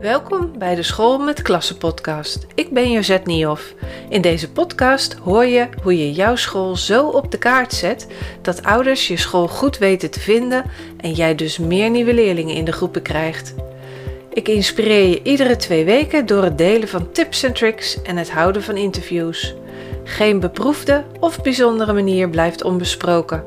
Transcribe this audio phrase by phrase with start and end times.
[0.00, 2.46] Welkom bij de School met Klassen podcast.
[2.54, 3.74] Ik ben Josette Niehoff.
[4.08, 8.06] In deze podcast hoor je hoe je jouw school zo op de kaart zet
[8.42, 10.64] dat ouders je school goed weten te vinden
[10.96, 13.54] en jij dus meer nieuwe leerlingen in de groepen krijgt.
[14.32, 18.30] Ik inspireer je iedere twee weken door het delen van tips en tricks en het
[18.30, 19.54] houden van interviews.
[20.04, 23.44] Geen beproefde of bijzondere manier blijft onbesproken.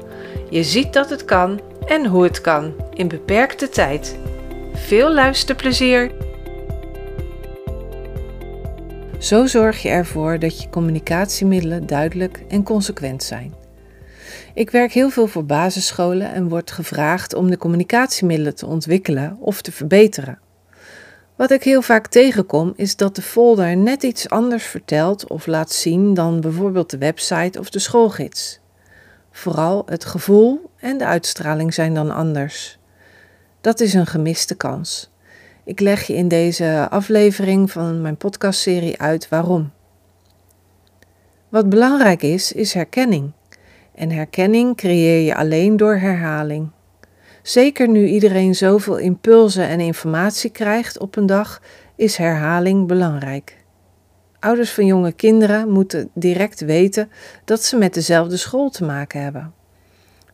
[0.49, 4.19] Je ziet dat het kan en hoe het kan in beperkte tijd.
[4.73, 6.29] Veel luisterplezier!
[9.21, 13.53] Zo zorg je ervoor dat je communicatiemiddelen duidelijk en consequent zijn.
[14.53, 19.61] Ik werk heel veel voor basisscholen en word gevraagd om de communicatiemiddelen te ontwikkelen of
[19.61, 20.39] te verbeteren.
[21.35, 25.71] Wat ik heel vaak tegenkom is dat de folder net iets anders vertelt of laat
[25.71, 28.59] zien dan bijvoorbeeld de website of de schoolgids.
[29.31, 32.79] Vooral het gevoel en de uitstraling zijn dan anders.
[33.61, 35.11] Dat is een gemiste kans.
[35.63, 39.71] Ik leg je in deze aflevering van mijn podcastserie uit waarom.
[41.49, 43.31] Wat belangrijk is, is herkenning.
[43.95, 46.69] En herkenning creëer je alleen door herhaling.
[47.41, 51.61] Zeker nu iedereen zoveel impulsen en informatie krijgt op een dag,
[51.95, 53.57] is herhaling belangrijk.
[54.39, 57.11] Ouders van jonge kinderen moeten direct weten
[57.45, 59.53] dat ze met dezelfde school te maken hebben.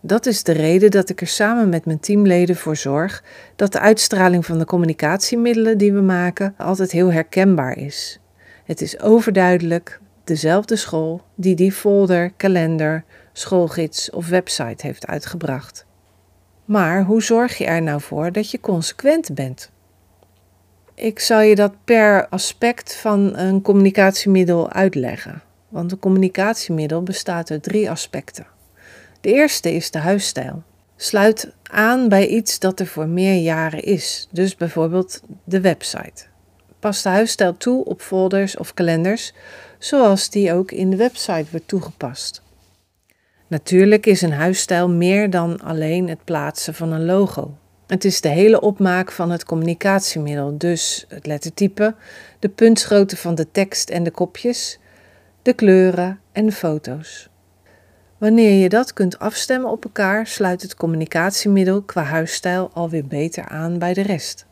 [0.01, 3.23] Dat is de reden dat ik er samen met mijn teamleden voor zorg
[3.55, 8.19] dat de uitstraling van de communicatiemiddelen die we maken altijd heel herkenbaar is.
[8.63, 15.85] Het is overduidelijk dezelfde school die die folder, kalender, schoolgids of website heeft uitgebracht.
[16.65, 19.71] Maar hoe zorg je er nou voor dat je consequent bent?
[20.95, 25.41] Ik zal je dat per aspect van een communicatiemiddel uitleggen.
[25.69, 28.45] Want een communicatiemiddel bestaat uit drie aspecten.
[29.27, 30.63] De eerste is de huisstijl.
[30.95, 36.25] Sluit aan bij iets dat er voor meer jaren is, dus bijvoorbeeld de website.
[36.79, 39.33] Pas de huisstijl toe op folders of kalenders,
[39.79, 42.41] zoals die ook in de website wordt toegepast.
[43.47, 47.57] Natuurlijk is een huisstijl meer dan alleen het plaatsen van een logo.
[47.87, 51.95] Het is de hele opmaak van het communicatiemiddel, dus het lettertype,
[52.39, 54.79] de puntsgrootte van de tekst en de kopjes,
[55.41, 57.29] de kleuren en de foto's.
[58.17, 63.79] Wanneer je dat kunt afstemmen op elkaar, sluit het communicatiemiddel qua huisstijl alweer beter aan
[63.79, 64.45] bij de rest.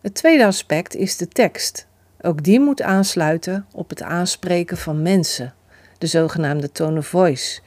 [0.00, 1.86] Het tweede aspect is de tekst.
[2.20, 5.54] Ook die moet aansluiten op het aanspreken van mensen,
[5.98, 7.60] de zogenaamde tone of voice,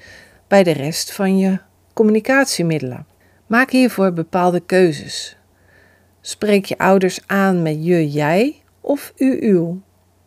[0.47, 1.59] bij de rest van je
[1.93, 3.05] communicatiemiddelen.
[3.47, 5.37] Maak hiervoor bepaalde keuzes.
[6.21, 9.81] Spreek je ouders aan met je, jij of u, uw?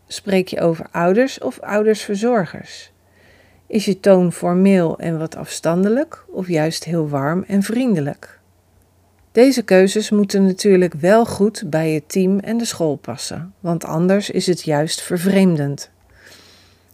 [0.07, 2.92] Spreek je over ouders of oudersverzorgers?
[3.73, 8.41] Is je toon formeel en wat afstandelijk of juist heel warm en vriendelijk?
[9.33, 14.31] Deze keuzes moeten natuurlijk wel goed bij je team en de school passen, want anders
[14.31, 15.91] is het juist vervreemdend.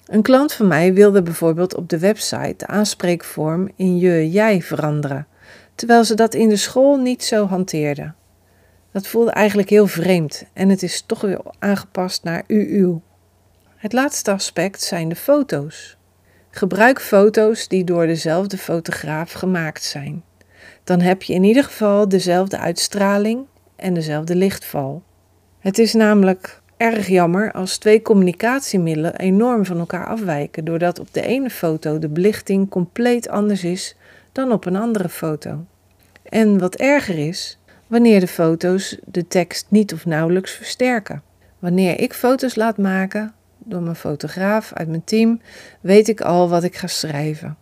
[0.07, 5.27] Een klant van mij wilde bijvoorbeeld op de website de aanspreekvorm in je-jij veranderen,
[5.75, 8.13] terwijl ze dat in de school niet zo hanteerde.
[8.93, 13.03] Dat voelde eigenlijk heel vreemd en het is toch weer aangepast naar u-uw.
[13.77, 15.98] Het laatste aspect zijn de foto's.
[16.51, 20.23] Gebruik foto's die door dezelfde fotograaf gemaakt zijn.
[20.85, 25.03] Dan heb je in ieder geval dezelfde uitstraling en dezelfde lichtval.
[25.59, 31.23] Het is namelijk erg jammer als twee communicatiemiddelen enorm van elkaar afwijken, doordat op de
[31.23, 33.97] ene foto de belichting compleet anders is
[34.33, 35.65] dan op een andere foto.
[36.23, 41.23] En wat erger is, wanneer de foto's de tekst niet of nauwelijks versterken.
[41.59, 43.35] Wanneer ik foto's laat maken,
[43.69, 45.41] door mijn fotograaf uit mijn team,
[45.81, 47.57] weet ik al wat ik ga schrijven.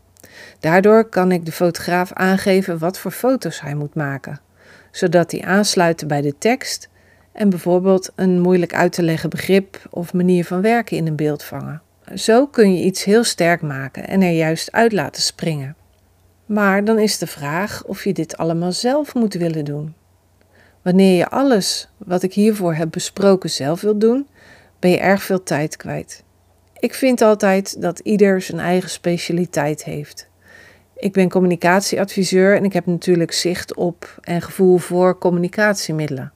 [0.61, 4.41] Daardoor kan ik de fotograaf aangeven wat voor foto's hij moet maken,
[4.91, 6.89] zodat die aansluiten bij de tekst
[7.33, 11.43] en bijvoorbeeld een moeilijk uit te leggen begrip of manier van werken in een beeld
[11.43, 11.83] vangen.
[12.15, 15.77] Zo kun je iets heel sterk maken en er juist uit laten springen.
[16.47, 19.95] Maar dan is de vraag of je dit allemaal zelf moet willen doen.
[20.83, 24.27] Wanneer je alles wat ik hiervoor heb besproken zelf wilt doen,
[24.79, 26.25] ben je erg veel tijd kwijt.
[26.79, 30.29] Ik vind altijd dat ieder zijn eigen specialiteit heeft.
[30.97, 36.33] Ik ben communicatieadviseur en ik heb natuurlijk zicht op en gevoel voor communicatiemiddelen.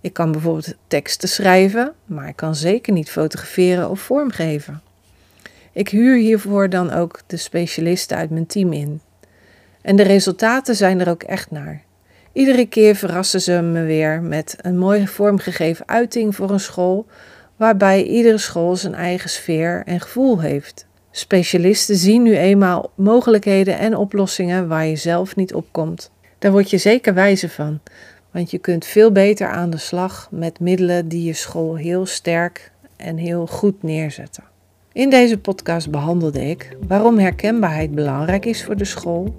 [0.00, 4.82] Ik kan bijvoorbeeld teksten schrijven, maar ik kan zeker niet fotograferen of vormgeven.
[5.72, 9.00] Ik huur hiervoor dan ook de specialisten uit mijn team in.
[9.82, 11.82] En de resultaten zijn er ook echt naar.
[12.32, 17.06] Iedere keer verrassen ze me weer met een mooi vormgegeven uiting voor een school
[17.56, 20.86] waarbij iedere school zijn eigen sfeer en gevoel heeft.
[21.10, 26.10] Specialisten zien nu eenmaal mogelijkheden en oplossingen waar je zelf niet op komt.
[26.38, 27.80] Daar word je zeker wijzer van,
[28.30, 32.72] Want je kunt veel beter aan de slag met middelen die je school heel sterk
[32.96, 34.44] en heel goed neerzetten.
[34.92, 39.36] In deze podcast behandelde ik waarom herkenbaarheid belangrijk is voor de school,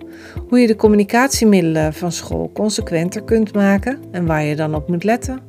[0.47, 5.03] hoe je de communicatiemiddelen van school consequenter kunt maken en waar je dan op moet
[5.03, 5.39] letten,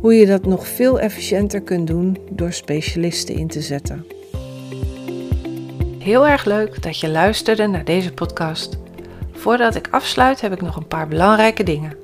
[0.00, 4.06] hoe je dat nog veel efficiënter kunt doen door specialisten in te zetten.
[5.98, 8.78] Heel erg leuk dat je luisterde naar deze podcast.
[9.32, 11.96] Voordat ik afsluit heb ik nog een paar belangrijke dingen.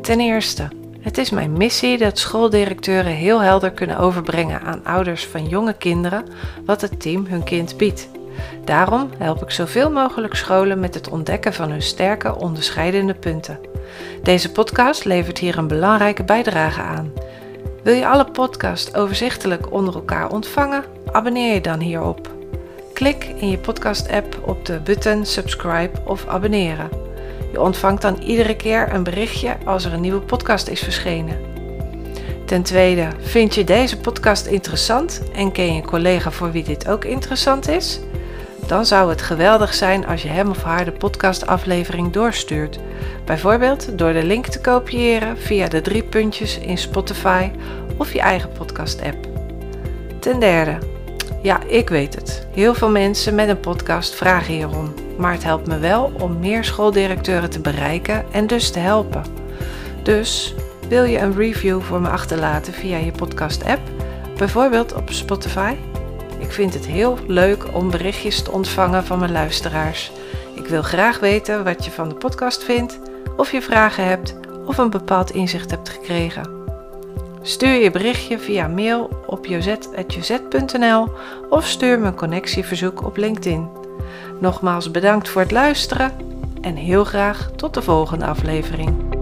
[0.00, 0.68] Ten eerste,
[1.00, 6.24] het is mijn missie dat schooldirecteuren heel helder kunnen overbrengen aan ouders van jonge kinderen
[6.64, 8.08] wat het team hun kind biedt.
[8.64, 13.58] Daarom help ik zoveel mogelijk scholen met het ontdekken van hun sterke onderscheidende punten.
[14.22, 17.12] Deze podcast levert hier een belangrijke bijdrage aan.
[17.84, 20.84] Wil je alle podcasts overzichtelijk onder elkaar ontvangen?
[21.12, 22.30] Abonneer je dan hierop.
[22.92, 26.88] Klik in je podcast-app op de button subscribe of abonneren.
[27.52, 31.38] Je ontvangt dan iedere keer een berichtje als er een nieuwe podcast is verschenen.
[32.46, 36.88] Ten tweede, vind je deze podcast interessant en ken je een collega voor wie dit
[36.88, 38.00] ook interessant is?
[38.66, 42.78] Dan zou het geweldig zijn als je hem of haar de podcastaflevering doorstuurt.
[43.24, 47.50] Bijvoorbeeld door de link te kopiëren via de drie puntjes in Spotify
[47.96, 49.16] of je eigen podcast-app.
[50.20, 50.78] Ten derde,
[51.42, 52.46] ja, ik weet het.
[52.52, 54.94] Heel veel mensen met een podcast vragen hierom.
[55.18, 59.22] Maar het helpt me wel om meer schooldirecteuren te bereiken en dus te helpen.
[60.02, 60.54] Dus
[60.88, 63.80] wil je een review voor me achterlaten via je podcast-app,
[64.36, 65.74] bijvoorbeeld op Spotify?
[66.44, 70.12] Ik vind het heel leuk om berichtjes te ontvangen van mijn luisteraars.
[70.54, 72.98] Ik wil graag weten wat je van de podcast vindt,
[73.36, 74.34] of je vragen hebt
[74.66, 76.50] of een bepaald inzicht hebt gekregen.
[77.42, 81.08] Stuur je berichtje via mail op jozet.jozet.nl
[81.48, 83.68] of stuur me een connectieverzoek op LinkedIn.
[84.40, 86.12] Nogmaals bedankt voor het luisteren
[86.60, 89.13] en heel graag tot de volgende aflevering.